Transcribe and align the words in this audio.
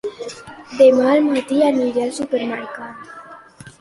Demà 0.79 1.03
al 1.11 1.21
matí 1.29 1.61
aniré 1.67 2.07
al 2.07 2.17
supermercat. 2.19 3.13